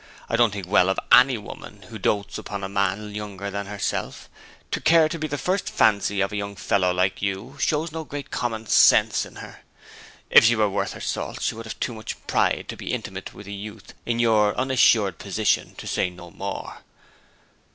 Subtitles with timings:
[0.29, 4.29] I don't think well of any woman who dotes upon a man younger than herself....
[4.71, 8.03] To care to be the first fancy of a young fellow like you shows no
[8.03, 9.59] great common sense in her.
[10.31, 13.35] If she were worth her salt she would have too much pride to be intimate
[13.35, 16.79] with a youth in your unassured position, to say no more.'